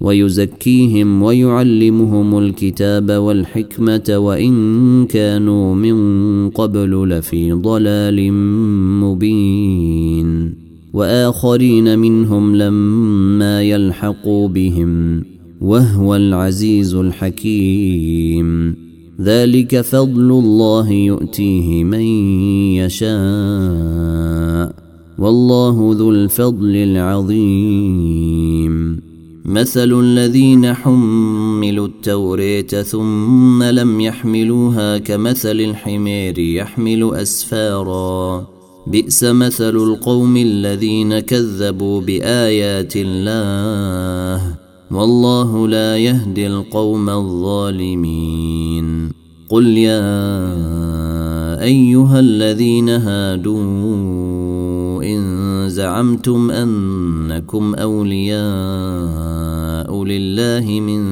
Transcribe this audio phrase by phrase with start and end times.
[0.00, 8.32] ويزكيهم ويعلمهم الكتاب والحكمة وإن كانوا من قبل لفي ضلال
[9.02, 10.54] مبين.
[10.92, 15.24] وآخرين منهم لما يلحقوا بهم
[15.60, 18.74] وهو العزيز الحكيم.
[19.20, 22.02] ذلك فضل الله يؤتيه من
[22.80, 23.14] يشاء.
[25.18, 28.63] والله ذو الفضل العظيم.
[29.54, 38.46] مثل الذين حملوا التوريت ثم لم يحملوها كمثل الحمير يحمل أسفارا.
[38.86, 44.54] بئس مثل القوم الذين كذبوا بآيات الله.
[44.90, 49.10] والله لا يهدي القوم الظالمين.
[49.48, 50.02] قل يا
[51.62, 53.64] أيها الذين هادوا
[55.04, 55.43] إن
[55.74, 58.44] زعمتم أنكم أولياء
[60.04, 61.02] لله من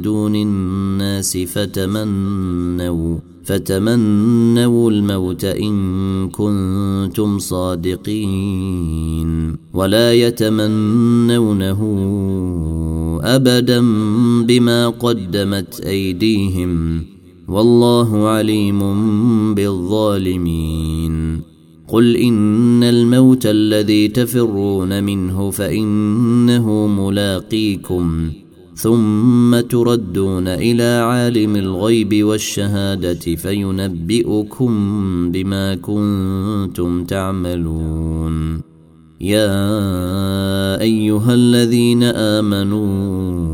[0.00, 9.56] دون الناس فتمنوا فتمنوا الموت إن كنتم صادقين.
[9.74, 11.80] ولا يتمنونه
[13.22, 13.80] أبدا
[14.46, 17.04] بما قدمت أيديهم.
[17.48, 18.80] والله عليم
[19.54, 21.53] بالظالمين.
[21.94, 28.30] قل ان الموت الذي تفرون منه فانه ملاقيكم
[28.74, 34.72] ثم تردون إلى عالم الغيب والشهاده فينبئكم
[35.32, 38.60] بما كنتم تعملون.
[39.20, 43.53] يا ايها الذين امنوا